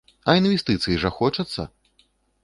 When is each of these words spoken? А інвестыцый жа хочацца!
А 0.31 0.33
інвестыцый 0.37 0.97
жа 1.03 1.11
хочацца! 1.17 1.67